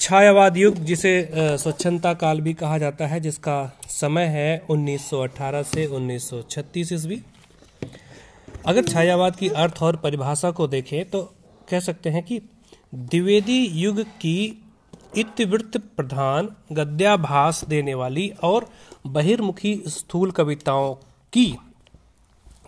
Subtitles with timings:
[0.00, 6.92] छायावाद युग जिसे स्वच्छंदता काल भी कहा जाता है, जिसका समय है 1918 से 1936
[6.92, 7.20] ईस्वी।
[8.66, 11.22] अगर छायावाद की अर्थ और परिभाषा को देखें तो
[11.70, 12.40] कह सकते हैं कि
[12.92, 14.36] द्विवेदी युग की
[15.16, 18.68] इतिवृत्त प्रधान गद्याभास देने वाली और
[19.06, 20.94] बहिर्मुखी स्थूल कविताओं
[21.32, 21.46] की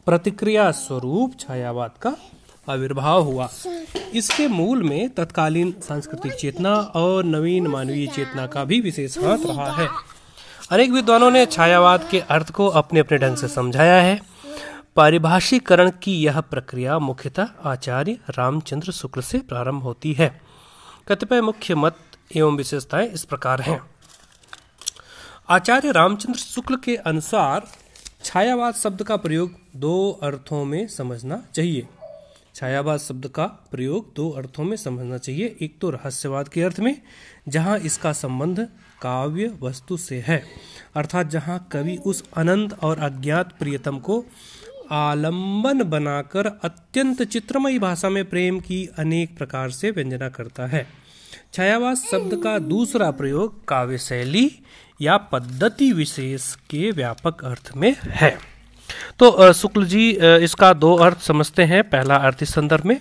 [0.06, 2.16] प्रतिक्रिया स्वरूप छायावाद का
[2.68, 3.48] आविर्भाव हुआ।
[4.14, 9.72] इसके मूल में तत्कालीन सांस्कृतिक चेतना और नवीन मानवीय चेतना का भी विशेष हाथ रहा
[9.72, 9.88] है।
[10.70, 14.20] अनेक विद्वानों ने छायावाद के अर्थ को अपने अपने ढंग से समझाया है।
[14.96, 20.40] पारिभाषिकरण की यह प्रक्रिया मुख्यतः आचार्य रामचंद्र शुक्ल से प्रारंभ होती है।
[21.08, 21.96] कतिपय मुख्य मत
[22.36, 23.80] एवं विशेषताएँ इस प्रकार हैं।
[25.48, 27.66] आचार्य रामचंद्र शुक्ल के अनुसार
[28.24, 31.86] छायावाद शब्द का प्रयोग दो अर्थों में समझना चाहिए।
[32.56, 36.96] छायावाद शब्द का प्रयोग दो अर्थों में समझना चाहिए। एक तो रहस्यवाद के अर्थ में,
[37.48, 38.60] जहाँ इसका संबंध
[39.02, 40.42] काव्य वस्तु से है,
[40.96, 44.24] अर्थात जहाँ कवि उस अनंत और अज्ञात प्रियतम को
[44.92, 50.86] आलंबन बनाकर अत्यंत चित्रमयी भाषा में प्रेम की अनेक प्रकार से व्यंजना करता है।
[51.54, 54.50] छायावाद शब्द का दूसरा प्रयोग काव्य शैली
[55.02, 58.55] या पद्धति विशेष के व्यापक अर्थ में है।
[59.18, 60.10] तो शुक्ल जी
[60.42, 62.98] इसका दो अर्थ समझते हैं। पहला अर्थ इस संदर्भ में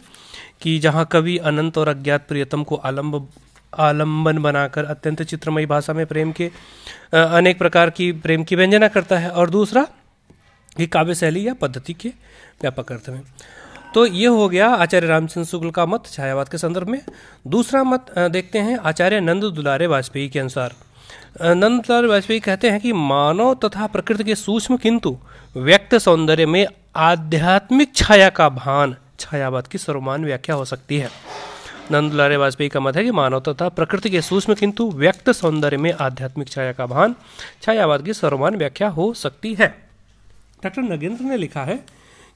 [0.62, 3.28] कि जहाँ कवि अनंत और अज्ञात प्रियतम को आलम्ब
[3.74, 6.50] आलंबन बनाकर अत्यंत चित्रमयी भाषा में प्रेम के
[7.14, 9.84] अनेक प्रकार की प्रेम की व्यंजना करता है और दूसरा
[10.78, 12.10] कि काव्य शैली या पद्धति के
[12.62, 13.22] व्यापक अर्थ में।
[13.94, 17.00] तो ये हो गया आचार्य रामचंद्र शुक्ल का मत छायावाद के संदर्भ में।
[17.48, 20.76] दूसरा मत देखते हैं आचार्य नंद दुलारे वाजपेयी के अनुसार।
[21.42, 25.18] नंदलाल वाजपेयी कहते हैं कि मानव तथा प्रकृति के सूक्ष्म किंतु
[25.58, 31.10] व्यक्त सौंदर्य में आध्यात्मिक छाया का भान, छायावाद की सर्वमान व्याख्या हो सकती है।
[31.92, 35.92] नंदलाल वाजपेयी का मत है कि मानव तथा प्रकृति के सूक्ष्म किंतु व्यक्त सौंदर्य में
[35.94, 37.16] आध्यात्मिक छाया का भान,
[37.62, 39.68] छायावाद की सर्वमान व्याख्या हो सकती है।
[40.64, 41.76] डॉक्टर नगेंद्र ने लिखा है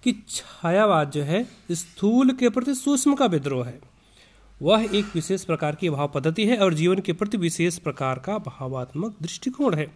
[0.04, 3.89] कि छायावाद जो है स्थूल के प्रति सूक्ष्म का विद्रोह है।
[4.62, 8.38] वह एक विशेष प्रकार की भाव पद्धति है और जीवन के प्रति विशेष प्रकार का
[8.38, 9.92] भावात्मक दृष्टिकोण है।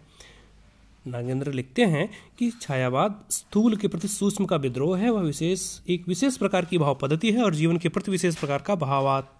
[1.06, 6.08] नागेंद्र लिखते हैं कि छायावाद स्थूल के प्रति सूक्ष्म का विद्रोह है। वह विशेष, एक
[6.08, 9.32] विशेष प्रकार की भाव पद्धति है और जीवन के प्रति विशेष प्रकार का भावात,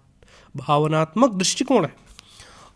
[0.56, 1.94] भावनात्मक दृष्टिकोण है।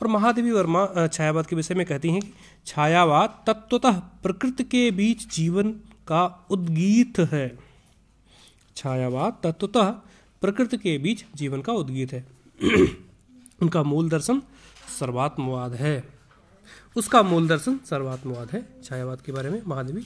[0.03, 2.33] और महादेवी वर्मा छायावाद के विषय में कहती हैं कि
[2.67, 5.71] छायावाद तत्वतः प्रकृति के बीच जीवन
[6.09, 7.59] का उद्गीत है।
[8.77, 9.91] छायावाद तत्वतः
[10.41, 12.38] प्रकृति के बीच जीवन का उद्गीत है।
[13.63, 14.43] उनका मूल दर्शन
[15.01, 16.09] सर्वात्मवाद है।
[16.97, 20.03] उसका मूल दर्शन सर्वात्मवाद है, छायावाद के बारे में महादेवी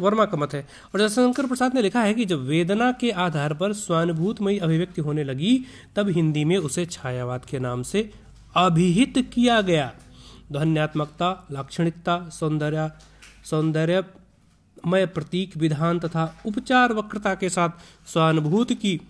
[0.00, 3.54] वर्मा का मत है। और जयशंकर प्रसाद ने लिखा है कि जब वेदना के आधार
[3.54, 5.64] पर स्वानुभूतमयी अभिव्यक्ति होने लगी,
[5.96, 8.10] तब हिंदी में उसे छायावाद के नाम से
[8.56, 9.92] अभिहित किया गया।
[10.52, 12.90] ध्वन्यात्मकता लाक्षणिकता, सौंदर्य,
[13.44, 17.70] सौंदर्यमय प्रतीक, विधान तथा उपचार वक्रता के साथ
[18.06, 19.00] स्वानुभूत की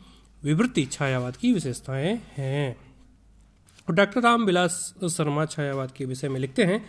[0.42, 2.76] विवृत्ति छायावाद की विशेषताएँ हैं।
[3.88, 6.84] डॉक्टर राम विलास शर्मा छायावाद के विषय में लिखते हैं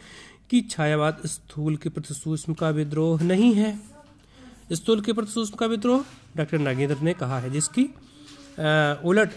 [0.49, 3.79] कि छायावाद स्थूल के प्रति सूक्ष्म का विद्रोह नहीं है।
[4.71, 6.05] स्थूल के प्रति सूक्ष्म का विद्रोह?
[6.37, 7.83] डॉक्टर नागेंद्र ने कहा है जिसकी
[9.03, 9.29] उलट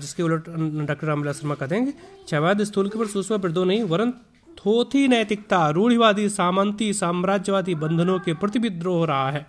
[0.00, 0.48] जिसके उलट
[0.88, 1.94] डॉक्टर रामविलास शर्मा कहते हैं
[2.28, 4.12] छायावाद स्थूल के प्रति सूक्ष्म विद्रोह नहीं, वरन
[4.58, 9.46] थोथी नैतिकता, रूढ़िवादी, सामंती, साम्राज्यवादी बंधनों के प्रति विद्रोह रहा है।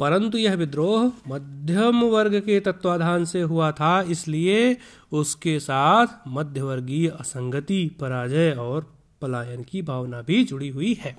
[0.00, 4.76] परंतु यह विद्रोह मध्यम वर्ग के तत्वाधान से हुआ था, इसलिए
[5.12, 11.16] उसके साथ मध्यवर्गीय असंगति, पराजय और पलायन की भावना भी जुड़ी हुई है।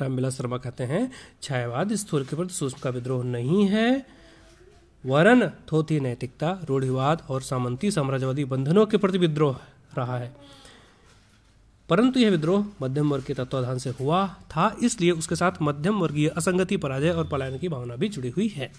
[0.00, 1.10] रामविलास शर्मा कहते हैं,
[1.42, 4.06] छायावाद स्थूल के प्रति सूक्ष्म का विद्रोह नहीं है।
[5.06, 9.58] वरन थोथी नैतिकता, रूढ़िवाद और सामंती साम्राज्यवादी बंधनों के प्रति विद्रोह
[9.98, 10.36] रहा है।
[11.88, 16.28] परंतु यह विद्रोह मध्यम वर्ग के तत्वाधान से हुआ था, इसलिए उसके साथ मध्यम वर्गीय
[16.28, 18.70] असंगति, पराजय और पलायन की भावना भी जुड़ी हुई है।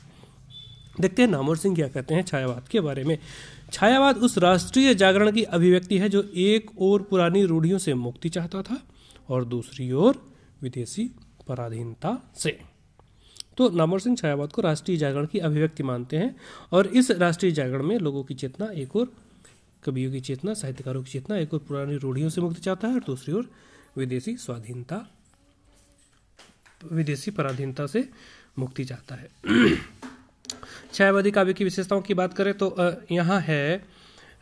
[1.01, 3.17] देखते हैं नामोर सिंह क्या कहते हैं छायावाद के बारे में।
[3.73, 8.61] छायावाद उस राष्ट्रीय जागरण की अभिव्यक्ति है जो एक और पुरानी रूढ़ियों से मुक्ति चाहता
[8.61, 8.81] था
[9.29, 10.21] और दूसरी ओर
[10.61, 11.09] विदेशी
[11.47, 12.57] पराधीनता से।
[13.57, 16.35] तो नामोर सिंह छायावाद को राष्ट्रीय जागरण की अभिव्यक्ति मानते हैं
[16.71, 19.11] और इस राष्ट्रीय जागरण में लोगों की चेतना एक और
[19.83, 23.03] कवियों की चेतना, साहित्यकारों की चेतना एक और पुरानी रूढ़ियों से मुक्ति चाहता है और
[23.05, 23.49] दूसरी ओर
[23.97, 25.05] विदेशी स्वाधीनता,
[26.91, 28.09] विदेशी पराधीनता से
[28.59, 29.29] मुक्ति चाहता है।
[30.93, 32.75] छायावादी काव्य की विशेषताओं की बात करें तो
[33.11, 33.77] यहाँ है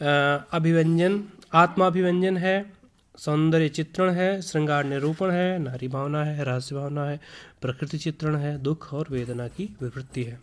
[0.02, 1.24] अभिव्यंजन,
[1.54, 2.74] आत्माभिव्यंजन है,
[3.18, 7.20] सौंदर्य चित्रण है, श्रृंगार निरूपण है, नारी भावना है, रहस्य भावना है,
[7.62, 10.40] प्रकृति चित्रण है, दुख और वेदना की विवृत्ति है।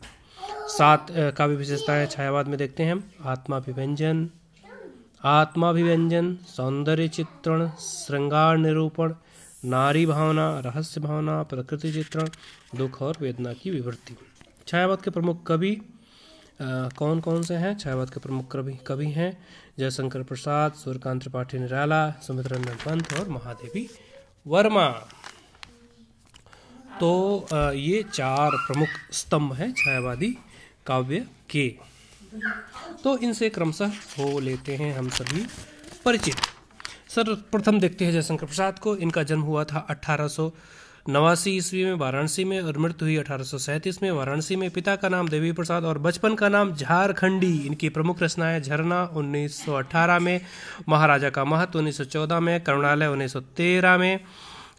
[0.68, 4.28] सात काव्य विशेषताएँ छायावाद में देखते हैं। हम आत्माभिव्यंजन
[5.24, 9.14] आत्माभिव्यंजन, सौंदर्य चित्रण, श्रृंगार निरूपण,
[9.64, 12.28] नारी भावना, रहस्य भावना, प्रकृति चित्रण,
[12.76, 14.16] दुख और वेदना की विवृत्ति।
[14.66, 15.76] छायावाद के प्रमुख कवि
[16.96, 17.76] कौन कौन से हैं?
[17.78, 19.30] छायावाद के प्रमुख कवि कवि हैं
[19.78, 23.88] जयशंकर प्रसाद, सूर्यकांत त्रिपाठी निराला सुमित्रंजन पंत और महादेवी
[24.46, 24.88] वर्मा।
[27.00, 30.30] तो ये चार प्रमुख स्तंभ हैं छायावादी
[30.86, 31.93] काव्य के।
[33.04, 35.46] तो इनसे क्रमशः हो लेते हैं हम सभी
[36.04, 36.36] परिचित।
[37.14, 40.50] सर्वप्रथम देखते हैं जयशंकर प्रसाद को। इनका जन्म हुआ था अठारह
[41.08, 44.94] नवासी ईस्वी में, वाराणसी में और मृत्यु हुई अठारह सौ सैंतीस में। वाराणसी में पिता
[44.96, 50.40] का नाम देवी प्रसाद और बचपन का नाम झारखंडी। इनकी प्रमुख रचनाएँ झरना 1918 में,
[50.88, 54.20] महाराजा का महत्व 1914 में, करुणालय 1913 में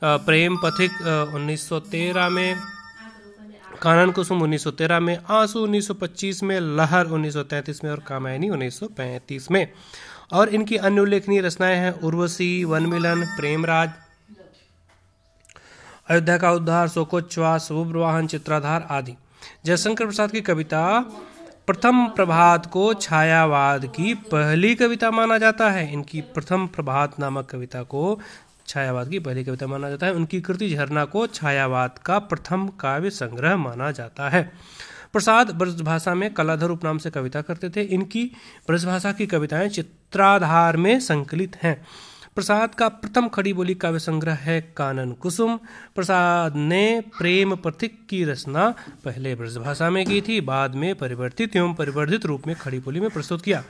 [0.03, 0.91] प्रेम पथिक
[1.35, 2.55] 1913 में
[3.81, 9.71] कानन कुसुम 1913 में, आँसू 1925 में, लहर 1933 में और कामायनी 1935 में।
[10.33, 13.91] और इनकी अन्य उल्लेखनीय रचनाएँ हैं, उर्वशी, वनमिलन, प्रेमराज,
[16.09, 19.13] अयोध्या का उद्धार, शोकोच्छ्वास सुप्रवाहन चित्राधार आदि।
[19.65, 20.99] जयशंकर प्रसाद की कविता,
[21.67, 27.83] प्रथम प्रभात को छायावाद की पहली कविता माना जाता है। इनकी प्रथम प्रभात नामक कविता
[27.83, 28.19] को
[28.67, 33.09] छायावाद की पहली कविता माना जाता है। उनकी कृति झरना को छायावाद का प्रथम काव्य
[33.09, 34.51] संग्रह माना जाता है।
[35.13, 38.31] प्रसाद ब्रजभाषा में कलाधर उपनाम से कविता करते थे। इनकी
[38.67, 41.85] ब्रजभाषा की कविताएँ चित्राधार में संकलित हैं।
[42.35, 45.59] प्रसाद का प्रथम खड़ी बोली काव्य संग्रह है कानन कुसुम।
[45.95, 51.73] प्रसाद ने प्रेम प्रतीक की रचना पहले ब्रजभाषा में की थी, बाद में परिवर्तित एवं
[51.73, 53.63] परिवर्धित रूप में खड़ी बोली में प्रस्तुत किया।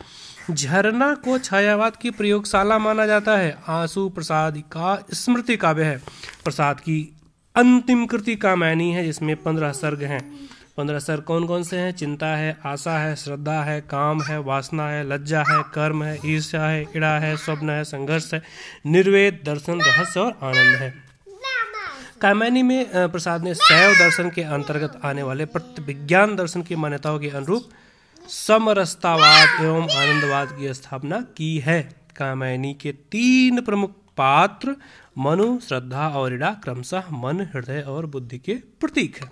[0.52, 5.98] झरना को छायावाद की प्रयोगशाला माना जाता है। आँसू प्रसाद का स्मृति काव्य है।
[6.44, 7.18] प्रसाद की
[7.56, 11.92] अंतिम कृति का मैनी है, जिसमें पंद्रह सर्ग हैं। पंद्रह सर कौन कौन से हैं?
[11.92, 16.64] चिंता है, आशा है, श्रद्धा है, काम है, वासना है, लज्जा है, कर्म है, ईर्ष्या
[16.64, 18.42] है, इड़ा है, स्वप्न है, संघर्ष है,
[18.86, 20.94] निर्वेद, दर्शन, रहस्य और आनंद है।
[22.22, 27.30] कामैनी में प्रसाद ने शैव दर्शन के अंतर्गत आने वाले विज्ञान दर्शन की मान्यताओं के
[27.30, 27.70] अनुरूप
[28.30, 31.82] समरसतावाद एवं आनंदवाद की स्थापना की है।
[32.16, 34.76] कामैनी के तीन प्रमुख पात्र,
[35.18, 39.30] मनु, श्रद्धा और इड़ा क्रमशः मन, हृदय और बुद्धि के प्रतीक है।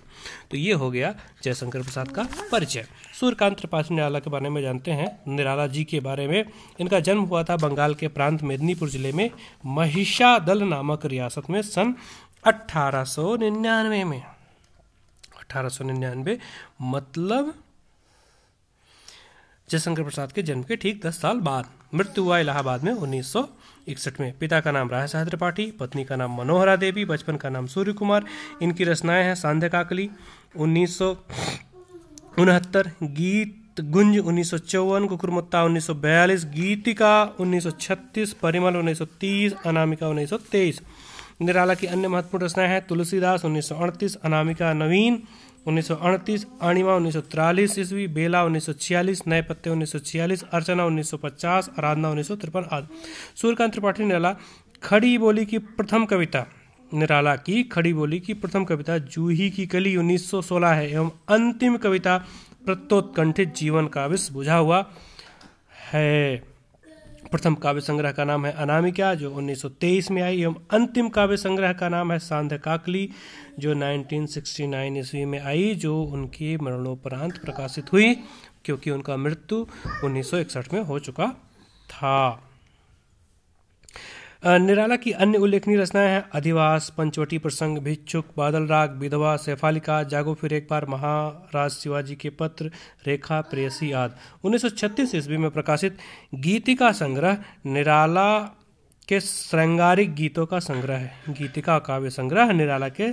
[0.52, 1.14] तो ये हो गया
[1.44, 2.86] जयशंकर प्रसाद का परिचय।
[3.20, 6.44] सूर्यकांत त्रिपाठी निराला के बारे में जानते हैं। निराला जी के बारे में।
[6.80, 9.30] इनका जन्म हुआ था बंगाल के प्रांत मेदिनीपुर ज़िले में
[9.66, 11.96] महिषादल नामक रियासत में सन
[12.46, 14.22] अठारह में।
[15.40, 16.40] अठारह सौ निन्यानवे
[16.82, 17.54] मतलब
[19.70, 23.48] जयशंकर प्रसाद के जन्म के ठीक दस साल बाद। मृत्यु हुआ इलाहाबाद में उन्नीस सौ
[23.88, 27.50] इकसठ में। पिता का नाम राय साहब त्रिपाठी पत्नी का नाम मनोहरा देवी, बचपन का
[27.50, 28.26] नाम सूर्य कुमार।
[28.62, 30.10] इनकी रचनाएँ हैं सांध्य काकली,
[30.56, 31.02] उन्नीस
[32.40, 38.76] उनहत्तर, गीत गुंज उन्नीस सौ चौवन, कुकुरमुत्ता उन्नीस सौ बयालीस, गीतिका उन्नीस सौ छत्तीस, परिमल
[38.76, 40.82] उन्नीस सौ तीस, अनामिका उन्नीस सौ तेईस।
[41.42, 45.24] निराला की अन्य महत्वपूर्ण रचनाएँ हैं, तुलसीदास उन्नीस सौ अड़तीस, अनामिका नवीन
[45.68, 49.92] उन्नीस सौ अड़तीस अणिमा उन्नीस सौ तिरालीस ईस्वी, बेला उन्नीस सौ छियालीस नए पत्ते उन्नीस
[49.92, 52.88] सौ छियालीस, अर्चना उन्नीस सौ पचास, आराधना उन्नीस सौ तिरपन आदि।
[53.36, 54.36] सूर्यकांत त्रिपाठी निराला
[54.84, 56.46] खड़ी बोली की प्रथम कविता।
[56.94, 62.18] निराला की खड़ी बोली की प्रथम कविता, जूही की कली 1916 है, एवं अंतिम कविता
[62.66, 64.92] प्रत्योत्कंठित जीवन का विष बुझा हुआ
[65.94, 66.53] है।
[67.32, 71.74] प्रथम काव्य संग्रह का नाम है अनामिका, जो 1923 में आई, एवं अंतिम काव्य संग्रह
[71.74, 73.10] का नाम है सांध काकली,
[73.60, 78.16] जो 1969 ईस्वी में आई, जो उनकी मरणोपरांत प्रकाशित हुई,
[78.66, 79.68] क्योंकि उनका मृत्यु
[80.04, 81.28] 1961 में हो चुका
[81.90, 82.50] था।
[84.48, 90.34] निराला की अन्य उल्लेखनीय रचनाएँ हैं, अधिवास, पंचवटी प्रसंग, भिक्षुक, बादल राग, विधवा शेफालिका जागो
[90.34, 92.72] फिर एक बार, महाराज शिवाजी के पत्र,
[93.08, 95.98] रेखा, प्रेयसी आदि। 1936 ईस्वी में प्रकाशित
[96.36, 98.40] गीतिका संग्रह, निराला
[99.08, 103.12] के श्रृंगारिक गीतों का संग्रह है। गीतिका काव्य संग्रह, निराला के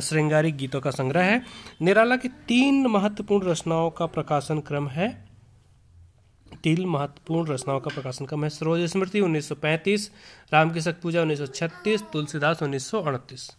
[0.00, 1.42] श्रृंगारिक गीतों का संग्रह है।
[1.82, 5.29] निराला की तीन महत्वपूर्ण रचनाओं का प्रकाशन क्रम है।
[6.54, 10.08] तीन महत्वपूर्ण रचनाओं का प्रकाशन क्रम है। सरोज स्मृति 1935
[10.52, 13.50] राम की शक्ति पूजा 1936 तुलसीदास 1938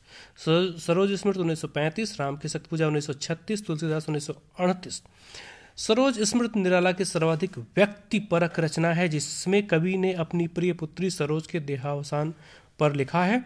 [0.80, 5.02] सरोज स्मृति 1935 राम की शक्ति पूजा 1936 तुलसीदास 1938
[5.78, 11.10] सरोज स्मृति निराला की सर्वाधिक व्यक्ति परक रचना है, जिसमें कवि ने अपनी प्रिय पुत्री
[11.10, 12.34] सरोज के देहावसान
[12.80, 13.44] पर लिखा है।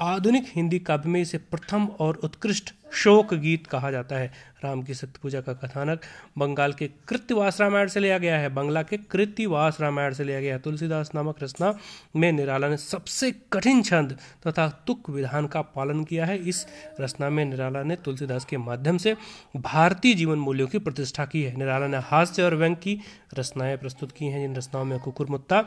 [0.00, 4.32] आधुनिक हिंदी काव्य में इसे प्रथम और उत्कृष्ट शोक गीत कहा जाता है।
[4.64, 6.00] राम की सत्य पूजा का कथानक
[6.38, 10.54] बंगाल के कृत्यवास रामायण से लिया गया है। बंगला के कृत्यवास रामायण से लिया गया
[10.54, 11.78] है। तुलसीदास नामक रचना
[12.16, 16.66] में निराला ने सबसे कठिन छंद तथा तुक विधान का पालन किया है। इस
[17.00, 19.16] रचना में निराला ने तुलसीदास के माध्यम से
[19.56, 23.00] भारतीय जीवन मूल्यों की प्रतिष्ठा की है। निराला ने हास्य और व्यंग की
[23.38, 25.60] रचनाएँ प्रस्तुत की हैं। जिन रचनाओं में कुकुरमुत्ता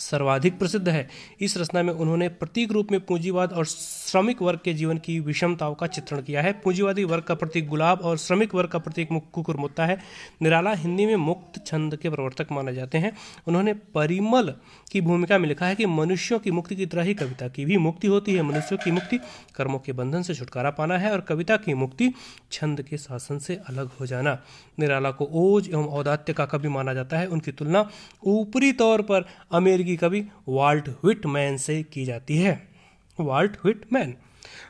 [0.00, 1.08] सर्वाधिक प्रसिद्ध है।
[1.40, 5.74] इस रचना में उन्होंने प्रतीक रूप में पूंजीवाद और श्रमिक वर्ग के जीवन की विषमताओं
[5.74, 9.56] का चित्रण किया है। पूंजीवादी वर्ग का प्रतीक गुलाब और श्रमिक वर्ग का प्रतीक कुकुर
[9.56, 9.98] मुत्ता है।
[10.42, 13.12] निराला हिंदी में मुक्त छंद के प्रवर्तक माने जाते हैं।
[13.46, 14.54] उन्होंने परिमल
[14.92, 17.76] की भूमिका में लिखा है कि मनुष्यों की मुक्ति की तरह ही कविता की भी
[17.76, 19.18] मुक्ति होती है। मनुष्यों की मुक्ति
[19.54, 22.12] कर्मों के बंधन से छुटकारा पाना है और कविता की मुक्ति
[22.52, 24.38] छंद के शासन से अलग हो जाना।
[24.78, 27.88] निराला को ओज एवं औदात्य का कवि माना जाता है। उनकी तुलना
[28.24, 32.68] ऊपरी तौर पर अमेरिकी कवि वाल्ट विटमैन से की जाती है।
[33.18, 34.14] वाल्ट विटमैन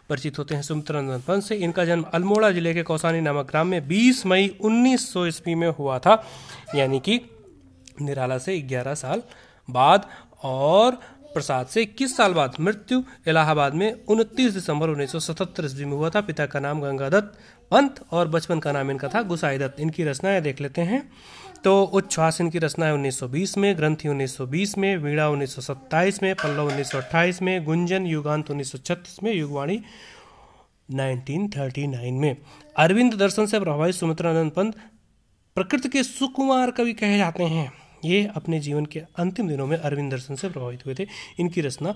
[0.08, 3.88] परिचित होते हैं सुमित्रानंद पंत से। इनका जन्म अल्मोड़ा ज़िले के कौसानी नामक ग्राम में
[3.88, 6.22] 20 मई 1900 ईस्वी में हुआ था,
[6.75, 7.20] यानी कि
[8.02, 9.22] निराला से 11 साल
[9.68, 10.08] बाद
[10.44, 10.98] और
[11.34, 16.20] प्रसाद से इक्कीस साल बाद। मृत्यु इलाहाबाद में 29 दिसंबर 1977 ईस्वी में हुआ था।
[16.20, 17.38] पिता का नाम गंगादत्त
[17.70, 21.02] पंत और बचपन का नाम इनका था गुसाई दत्त इनकी रचनाएँ देख लेते हैं।
[21.65, 27.43] तो उच्छ्वास इनकी रचना है 1920 में, ग्रंथि 1920 में, वीणा 1927 में, पल्लव 1928
[27.43, 29.81] में, गुंजन युगांत 1936 में, युगवाणी
[30.91, 32.37] 1939 में।
[32.77, 34.75] अरविंद दर्शन से प्रभावित सुमित्रानंद पंत
[35.55, 37.73] प्रकृति के सुकुमार कवि कहे जाते हैं।
[38.05, 41.07] ये अपने जीवन के अंतिम दिनों में अरविंद दर्शन से प्रभावित हुए थे।
[41.41, 41.95] इनकी रचना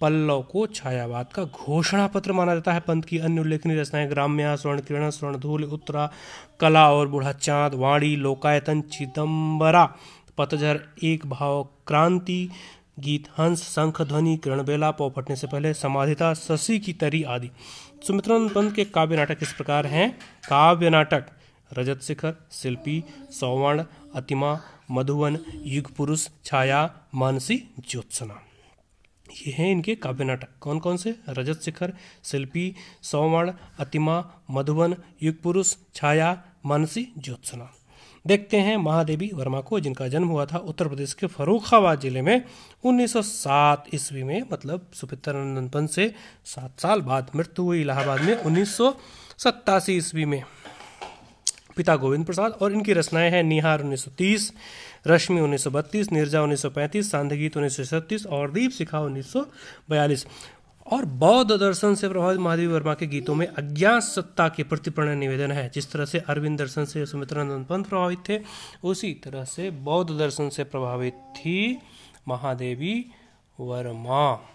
[0.00, 4.56] पल्लव को छायावाद का घोषणा पत्र माना जाता है। पंत की अन्य उल्लेखनीय रचनाएँ ग्राम्या,
[4.56, 6.10] स्वर्ण किरण, स्वर्ण धूल, उत्तरा,
[6.60, 9.94] कला और बूढ़ा चाँद, वाणी, लोकायतन चिदम्बरा
[10.38, 12.50] पतझर, एक भाव, क्रांति,
[13.00, 17.50] गीत, हंस, शंख, ध्वनि, किरण बेला, पौ फटने से पहले समाधिता, शशि की तरी आदि।
[18.06, 21.26] सुमित्रानंद पंत के काव्य नाटक इस प्रकार हैं। काव्य नाटक,
[21.78, 23.84] रजत शिखर, शिल्पी, सौवर्ण,
[24.14, 24.60] अतिमा,
[24.90, 28.42] मधुवन युग पुरुष छाया, मानसी, ज्योत्सना।
[29.30, 31.14] ये हैं इनके काव्य नाटक। कौन कौन से?
[31.28, 31.92] रजत शिखर,
[32.24, 37.70] शिल्पी सौवर्ण अतिमा मधुवन युग पुरुष छाया, मानसी, ज्योत्सना।
[38.26, 42.44] देखते हैं महादेवी वर्मा को, जिनका जन्म हुआ था उत्तर प्रदेश के फरुखाबाद ज़िले में
[42.84, 46.12] 1907 ईस्वी में मतलब सुपित्रनंदन पंत से
[46.44, 48.92] सात साल बाद मृत्यु हुई इलाहाबाद में उन्नीस सौ
[49.38, 50.42] सत्तासी ईस्वी में।
[51.76, 54.52] पिता गोविंद प्रसाद और इनकी रचनाएँ हैं निहार 1930
[55.06, 60.26] रश्मि 1932 निर्जा 1935 सांध्य गीत उन्नीस और दीप शिखा 1942
[60.86, 65.52] और बौद्ध दर्शन से प्रभावित महादेवी वर्मा के गीतों में अज्ञात सत्ता के प्रतिप्रण निवेदन
[65.52, 68.40] है। जिस तरह से अरविंद दर्शन से सुमित्रानंद पंत प्रभावित थे,
[68.84, 71.78] उसी तरह से बौद्ध दर्शन से प्रभावित थी
[72.28, 73.06] महादेवी
[73.60, 74.50] वर्मा।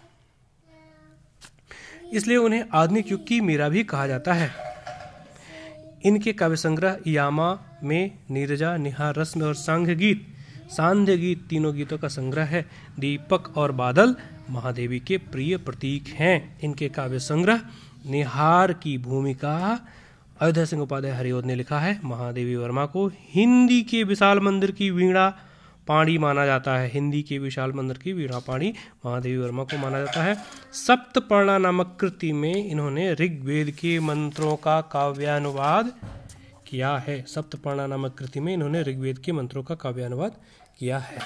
[2.12, 4.69] इसलिए उन्हें आधुनिक युग की मीरा भी कहा जाता है।
[6.04, 10.26] इनके काव्य संग्रह यामा में नीरजा निहार रस्म और सांघ गीत,
[10.70, 12.66] सांध्य गीत तीनों गीतों का संग्रह है।
[12.98, 14.16] दीपक और बादल
[14.50, 17.60] महादेवी के प्रिय प्रतीक हैं। इनके काव्य संग्रह
[18.06, 19.86] निहार की भूमिका
[20.40, 24.90] अयोध्या सिंह उपाध्याय हरिओद ने लिखा है। महादेवी वर्मा को हिंदी के विशाल मंदिर की
[24.90, 25.38] वीणा
[25.90, 28.72] पाणी माना जाता है। हिंदी के विशाल मंदिर की वीणा पाणी
[29.06, 30.34] महादेवी वर्मा को माना जाता है।
[30.72, 35.92] सप्तपर्णा नामक कृति में इन्होंने ऋग्वेद के मंत्रों का काव्यानुवाद
[36.66, 40.36] किया है। सप्तपर्णा नामक कृति में इन्होंने ऋग्वेद के मंत्रों का काव्यानुवाद
[40.78, 41.18] किया है।